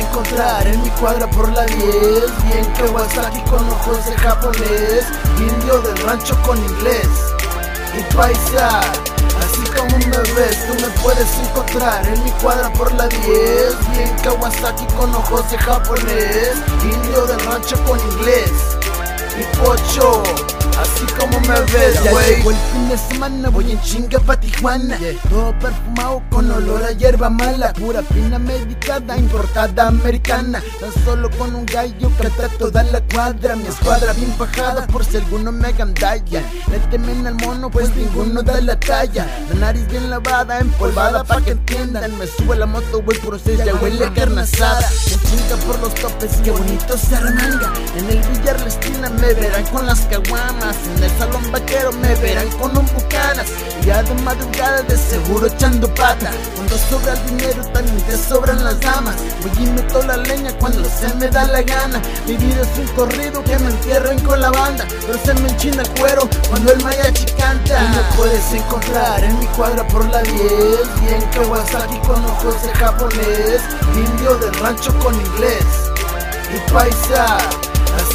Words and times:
encontrar 0.00 0.66
en 0.66 0.82
mi 0.82 0.90
cuadra 0.90 1.28
por 1.30 1.50
la 1.52 1.64
10 1.64 1.82
Bien 2.44 2.64
Kawasaki 2.76 3.40
con 3.50 3.68
ojos 3.68 4.04
de 4.06 4.16
japonés 4.16 5.06
Indio 5.38 5.80
del 5.80 5.96
rancho 5.98 6.40
con 6.42 6.58
inglés. 6.58 7.08
Y 7.98 8.14
paisa 8.14 8.80
Así 9.40 9.62
como 9.76 9.98
me 9.98 10.32
ves, 10.34 10.66
tú 10.66 10.74
me 10.74 10.88
puedes 11.02 11.38
encontrar 11.38 12.06
en 12.06 12.24
mi 12.24 12.30
cuadra 12.42 12.72
por 12.72 12.92
la 12.94 13.06
10 13.08 13.90
Bien 13.92 14.16
Kawasaki 14.22 14.86
con 14.96 15.14
ojos 15.14 15.50
de 15.50 15.58
japonés 15.58 16.52
Indio 16.82 17.26
del 17.26 17.40
rancho 17.40 17.76
con 17.84 17.98
inglés 18.12 18.76
Y 19.38 19.56
pocho 19.56 20.22
Así 20.78 21.06
como 21.18 21.40
me 21.40 21.60
ves, 21.72 22.02
Ya 22.04 22.12
llegó 22.12 22.50
el 22.50 22.56
fin 22.56 22.88
de 22.90 22.98
semana, 22.98 23.48
voy 23.48 23.70
en 23.70 23.80
chinga 23.80 24.18
pa' 24.20 24.38
Tijuana. 24.38 24.98
Todo 25.30 25.58
perfumado 25.58 26.22
con 26.30 26.50
olor 26.50 26.84
a 26.84 26.92
hierba 26.92 27.30
mala 27.30 27.72
Pura 27.72 28.02
fina 28.02 28.38
medicada, 28.38 29.16
importada 29.16 29.88
americana. 29.88 30.62
Tan 30.78 30.92
solo 31.04 31.30
con 31.38 31.54
un 31.54 31.64
gallo 31.64 32.10
canta 32.20 32.48
toda 32.58 32.82
la 32.82 33.00
cuadra. 33.00 33.56
Mi 33.56 33.66
escuadra 33.66 34.12
bien 34.12 34.36
bajada 34.38 34.86
por 34.88 35.04
si 35.04 35.16
alguno 35.16 35.50
me 35.50 35.68
agandalla 35.68 36.42
Le 36.70 36.78
temen 36.90 37.26
al 37.26 37.34
mono 37.36 37.70
pues 37.70 37.94
ninguno 37.96 38.42
da 38.42 38.60
la 38.60 38.78
talla. 38.78 39.26
La 39.54 39.60
nariz 39.60 39.88
bien 39.88 40.10
lavada, 40.10 40.60
empolvada 40.60 41.24
pa' 41.24 41.40
que 41.40 41.52
entiendan. 41.52 42.18
Me 42.18 42.26
sube 42.26 42.54
la 42.54 42.66
moto, 42.66 43.02
güey, 43.02 43.18
por 43.20 43.34
ustedes 43.34 43.64
ya 43.64 43.74
huele 43.76 44.12
carne 44.12 44.42
asada 44.42 44.86
En 45.10 45.20
chinga 45.20 45.56
por 45.66 45.78
los 45.80 45.94
topes, 45.94 46.32
qué 46.44 46.50
bonito 46.50 46.98
se 46.98 47.16
armanga. 47.16 47.72
En 47.96 48.10
el 48.10 48.18
billar 48.28 48.55
la 48.55 48.55
esquina 48.76 49.08
me 49.10 49.34
verán 49.34 49.64
con 49.66 49.86
las 49.86 50.00
caguamas. 50.06 50.76
En 50.96 51.02
el 51.02 51.10
salón 51.18 51.50
vaquero 51.52 51.92
me 51.92 52.14
verán 52.16 52.48
con 52.58 52.76
un 52.76 52.86
bucanas. 52.86 53.46
Y 53.82 53.86
ya 53.86 54.02
de 54.02 54.14
madrugada 54.22 54.82
de 54.82 54.96
seguro 54.96 55.46
echando 55.46 55.92
pata 55.94 56.30
Cuando 56.54 56.76
sobra 56.76 57.12
el 57.12 57.26
dinero 57.26 57.62
también 57.72 58.00
te 58.02 58.16
sobran 58.16 58.62
las 58.64 58.80
damas. 58.80 59.14
Voy 59.42 59.64
y 59.64 59.70
meto 59.70 60.02
la 60.02 60.16
leña 60.16 60.52
cuando 60.58 60.84
se 60.84 61.12
me 61.14 61.28
da 61.28 61.46
la 61.46 61.62
gana. 61.62 62.00
Mi 62.26 62.36
vida 62.36 62.62
es 62.62 62.78
un 62.78 62.86
corrido 62.94 63.42
que 63.44 63.58
me 63.58 63.70
entierren 63.70 64.18
con 64.20 64.40
la 64.40 64.50
banda. 64.50 64.86
Pero 65.06 65.18
se 65.24 65.34
me 65.34 65.48
enchina 65.48 65.82
cuero 65.98 66.28
cuando 66.48 66.72
el 66.72 66.82
mariachi 66.82 67.26
canta 67.38 67.78
Tú 67.78 67.88
me 67.88 68.16
puedes 68.16 68.52
encontrar 68.52 69.24
en 69.24 69.38
mi 69.38 69.46
cuadra 69.46 69.86
por 69.88 70.04
la 70.06 70.22
10 70.22 70.40
Bien 71.02 71.22
Kawasaki 71.32 71.98
con 72.06 72.24
ojos 72.24 72.62
de 72.62 72.68
japonés. 72.74 73.62
Indio 73.94 74.36
del 74.38 74.54
rancho 74.60 74.96
con 74.98 75.14
inglés. 75.14 75.64
Y 76.54 76.72
paisa 76.72 77.38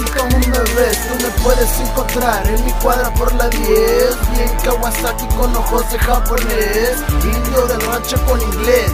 Así 0.00 0.12
como 0.12 0.38
me 0.38 0.58
ves, 0.74 0.98
tú 1.08 1.14
me 1.22 1.30
puedes 1.42 1.78
encontrar 1.80 2.46
en 2.46 2.64
mi 2.64 2.72
cuadra 2.82 3.12
por 3.14 3.34
la 3.34 3.50
10 3.50 3.66
Bien 4.34 4.50
Kawasaki 4.64 5.26
con 5.36 5.54
ojos 5.54 5.90
de 5.92 5.98
japonés 5.98 6.96
Indio 7.22 7.66
del 7.66 7.80
rancho 7.82 8.16
con 8.24 8.40
inglés 8.40 8.92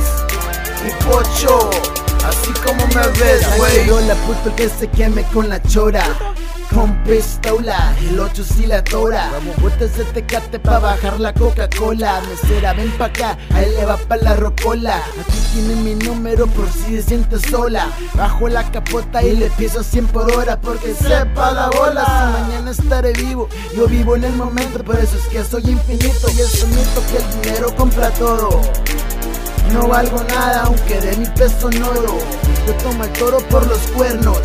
Y 0.85 1.05
pocho 1.05 1.71
Así 2.27 2.53
como 2.65 2.85
me 2.89 3.07
ves, 3.21 3.47
güey. 3.57 4.07
la 4.09 4.15
puto 4.17 4.55
que 4.57 4.69
se 4.69 4.89
queme 4.89 5.23
con 5.33 5.49
la 5.49 5.63
chora 5.63 6.05
con 6.77 6.95
pistola, 7.05 7.97
el 7.99 8.21
8 8.21 8.45
sí 8.45 8.67
la 8.67 8.85
tora. 8.85 9.31
Vueltas 9.63 9.97
de 9.97 10.05
tecate 10.05 10.59
pa' 10.59 10.79
bajar 10.79 11.19
la 11.19 11.33
Coca-Cola. 11.33 12.21
Mesera, 12.29 12.75
ven 12.75 12.91
pa' 12.99 13.07
acá, 13.07 13.39
ahí 13.55 13.71
le 13.71 13.87
va 13.87 13.97
pa' 13.97 14.17
la 14.17 14.35
rocola. 14.35 14.97
Aquí 15.19 15.39
tiene 15.55 15.75
mi 15.77 15.95
número 15.95 16.47
por 16.47 16.69
si 16.69 16.97
se 16.97 17.03
siente 17.03 17.39
sola. 17.39 17.89
Bajo 18.15 18.49
la 18.49 18.71
capota 18.71 19.23
y 19.23 19.35
le 19.37 19.49
piso 19.51 19.83
100 19.83 20.07
por 20.09 20.31
hora 20.33 20.61
Porque 20.61 20.95
sepa 20.95 21.51
la 21.53 21.71
bola, 21.71 22.05
si 22.05 22.43
mañana 22.43 22.71
estaré 22.71 23.13
vivo 23.13 23.49
Yo 23.75 23.87
vivo 23.87 24.17
en 24.17 24.25
el 24.25 24.33
momento, 24.35 24.85
por 24.85 24.99
eso 24.99 25.17
es 25.17 25.27
que 25.29 25.45
soy 25.45 25.71
infinito 25.71 26.29
Y 26.31 26.41
es 26.41 26.63
un 26.63 26.71
mito 26.71 27.03
que 27.11 27.17
el 27.19 27.43
dinero 27.43 27.75
compra 27.77 28.11
todo 28.11 28.61
no 29.73 29.89
valgo 29.89 30.23
nada 30.25 30.63
aunque 30.65 31.01
de 31.01 31.17
mi 31.17 31.27
peso 31.27 31.71
en 31.71 31.83
oro 31.83 32.19
Yo 32.67 32.75
tomo 32.75 33.05
el 33.05 33.13
toro 33.13 33.39
por 33.49 33.67
los 33.67 33.79
cuernos 33.89 34.41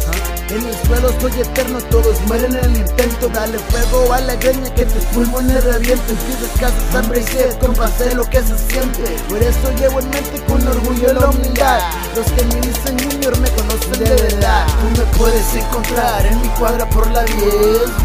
En 0.49 0.65
el 0.65 0.75
suelo 0.85 1.09
soy 1.19 1.41
eterno, 1.41 1.79
todos 1.89 2.19
mueren 2.27 2.55
en 2.55 2.65
el 2.65 2.75
intento. 2.77 3.29
Dale 3.29 3.57
fuego 3.57 4.11
a 4.11 4.19
la 4.19 4.35
greña 4.35 4.69
que 4.75 4.85
tus 4.85 5.03
pulmones 5.05 5.63
revienten. 5.63 6.17
Si 6.17 6.33
descansas 6.41 6.95
hambre 6.95 7.21
y 7.21 7.23
sed, 7.23 7.57
compa, 7.59 7.87
sé 7.87 8.13
lo 8.15 8.25
que 8.29 8.41
se 8.41 8.57
siente. 8.57 9.03
Por 9.29 9.41
eso 9.41 9.71
llevo 9.79 10.01
en 10.01 10.09
mente 10.09 10.43
con 10.47 10.67
orgullo 10.67 11.13
la 11.13 11.29
humildad. 11.29 11.79
Los 12.15 12.25
que 12.33 12.43
me 12.45 12.59
dicen 12.67 12.99
junior 12.99 13.37
me 13.39 13.49
conocen 13.51 14.03
de 14.03 14.09
verdad. 14.09 14.67
Tú 14.67 14.99
me 14.99 15.05
puedes 15.17 15.55
encontrar 15.55 16.25
en 16.25 16.41
mi 16.41 16.47
cuadra 16.49 16.89
por 16.89 17.09
la 17.11 17.23
10 17.23 17.37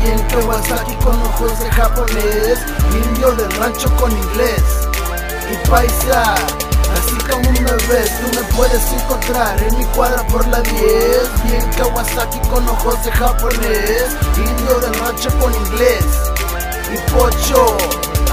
Bien 0.03 0.21
Kawasaki 0.31 0.95
con 1.05 1.21
ojos 1.23 1.59
de 1.59 1.71
japonés 1.71 2.59
Indio 2.93 3.33
del 3.33 3.51
rancho 3.53 3.95
con 3.97 4.13
inglés. 4.13 4.63
Y 5.51 5.69
paisa 5.69 6.35
Así 7.07 7.17
como 7.31 7.53
me 7.53 7.73
ves, 7.89 8.11
tú 8.21 8.37
me 8.37 8.43
puedes 8.57 8.93
encontrar 8.93 9.63
en 9.63 9.79
mi 9.79 9.85
cuadra 9.87 10.27
por 10.27 10.45
la 10.49 10.61
10 10.61 11.45
Bien 11.45 11.71
Kawasaki 11.77 12.41
con 12.49 12.69
ojos 12.69 13.05
de 13.05 13.13
japonés 13.13 14.17
Indio 14.37 14.81
del 14.81 14.95
rancho 14.99 15.31
con 15.39 15.55
inglés 15.55 16.05
Y 16.93 17.13
pocho. 17.13 17.77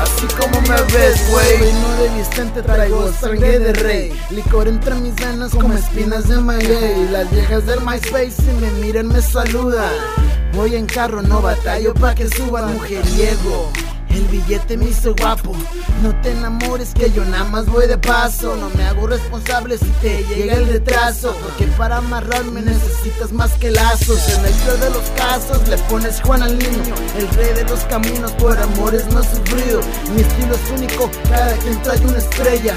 Así 0.02 0.26
como 0.40 0.60
me 0.62 0.82
ves, 0.92 1.30
güey. 1.30 1.58
Reino 1.60 1.96
de 1.98 2.10
Vicente 2.18 2.64
traigo 2.64 3.12
sangre 3.14 3.60
de 3.60 3.74
rey. 3.74 4.22
Licor 4.32 4.68
entre 4.68 4.96
mis 4.96 5.16
venas 5.16 5.52
como 5.52 5.74
espinas 5.76 6.28
de 6.28 6.38
maguey. 6.38 7.08
Las 7.12 7.30
viejas 7.32 7.66
del 7.68 7.80
MySpace 7.82 8.32
si 8.32 8.52
me 8.60 8.72
miran 8.82 9.08
me 9.08 9.22
saludan. 9.22 9.94
Voy 10.54 10.76
en 10.76 10.88
carro, 10.88 11.22
no 11.22 11.42
batallo 11.42 11.94
pa' 11.94 12.16
que 12.16 12.28
suban 12.28 12.74
mujeriego 12.74 13.72
el 14.18 14.26
billete 14.28 14.78
me 14.78 14.86
hizo 14.86 15.16
guapo. 15.16 15.54
No 16.02 16.16
te 16.22 16.32
enamores 16.32 16.94
que 16.94 17.12
yo 17.12 17.24
nada 17.26 17.44
más 17.46 17.66
voy 17.66 17.88
de 17.88 17.98
paso. 17.98 18.56
No 18.56 18.70
me 18.72 18.84
hago 18.84 19.08
responsable 19.08 19.78
si 19.78 19.90
te 20.02 20.24
llega 20.26 20.56
el 20.56 20.68
retraso 20.68 21.36
Porque 21.42 21.66
para 21.78 21.98
amarrarme 21.98 22.62
necesitas 22.62 23.32
más 23.32 23.52
que 23.54 23.72
lazos. 23.72 24.20
En 24.30 24.46
el 24.46 24.54
peor 24.54 24.80
de 24.80 24.90
los 24.90 25.10
casos 25.12 25.68
le 25.68 25.78
pones 25.90 26.22
Juan 26.22 26.44
al 26.44 26.58
niño 26.58 26.96
El 27.18 27.28
rey 27.30 27.54
de 27.54 27.64
los 27.66 27.80
caminos 27.82 28.32
por 28.34 28.58
amores 28.58 29.06
no 29.08 29.24
sufrido. 29.24 29.82
Mi 30.16 30.22
estilo 30.22 30.56
es 30.56 30.80
único, 30.80 31.10
cada 31.30 31.54
quien 31.58 31.82
trae 31.82 32.00
una 32.06 32.18
estrella 32.18 32.76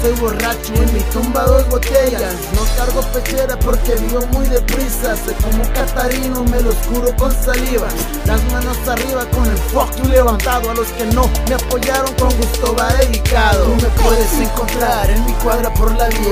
soy 0.00 0.12
borracho 0.20 0.74
en 0.74 0.92
mi 0.94 1.00
tumba 1.12 1.44
dos 1.44 1.68
botellas. 1.68 2.34
No 2.54 2.62
cargo 2.76 3.00
pechera 3.12 3.58
porque 3.58 3.94
vivo 3.96 4.20
muy 4.32 4.46
deprisa. 4.46 5.16
Soy 5.16 5.34
como 5.34 5.62
Catarino, 5.72 6.44
me 6.44 6.60
lo 6.60 6.70
oscuro 6.70 7.14
con 7.16 7.32
saliva. 7.32 7.88
Las 8.26 8.42
manos 8.52 8.76
arriba 8.86 9.24
con 9.30 9.46
el 9.46 9.56
fuck 9.56 9.92
levantado. 10.08 10.70
A 10.70 10.74
los 10.74 10.88
que 10.88 11.06
no 11.06 11.30
me 11.48 11.54
apoyaron 11.54 12.12
con 12.14 12.34
gusto 12.36 12.74
va 12.76 12.92
dedicado. 12.94 13.64
Tú 13.64 13.74
me 13.76 13.88
puedes 14.02 14.32
encontrar 14.34 15.10
en 15.10 15.24
mi 15.24 15.32
cuadra 15.34 15.72
por 15.74 15.94
la 15.96 16.08
10 16.08 16.22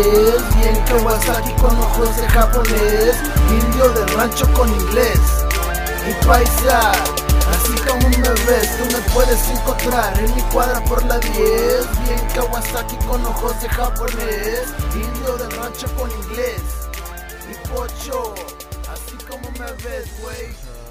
Bien 0.57 0.77
Kawasaki 0.87 1.53
con 1.55 1.77
ojos 1.79 2.17
de 2.17 2.29
japonés. 2.29 3.17
Indio 3.51 3.89
del 3.91 4.09
rancho 4.17 4.53
con 4.53 4.69
inglés. 4.69 5.21
Y 6.09 6.27
paisa 6.27 6.93
Así 7.51 7.73
como 7.87 8.09
me 8.09 8.29
ves, 8.45 8.77
tú 8.79 8.85
me 8.93 9.15
puedes 9.15 9.49
encontrar 9.49 10.19
en 10.19 10.35
mi 10.35 10.43
cuadra 10.53 10.83
por 10.85 11.05
la 11.05 11.19
10 11.19 11.37
Bien 12.05 12.29
Kawasaki 12.35 12.97
con 13.07 13.25
ojos 13.25 13.61
de 13.61 13.69
japonés 13.69 14.75
Indio 14.95 15.37
del 15.37 15.51
rancho 15.53 15.87
con 15.97 16.11
inglés 16.11 16.63
Y 17.51 17.69
pocho. 17.69 18.35
Así 18.91 19.17
como 19.29 19.51
me 19.53 19.73
ves, 19.83 20.09
güey 20.21 20.86